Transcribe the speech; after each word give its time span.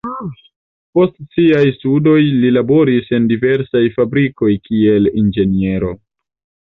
Post 0.99 1.11
siaj 1.35 1.59
studoj 1.75 2.15
li 2.43 2.51
laboris 2.55 3.13
en 3.19 3.29
diversaj 3.35 3.83
fabrikoj 3.99 4.51
kiel 4.69 5.13
inĝeniero. 5.25 5.93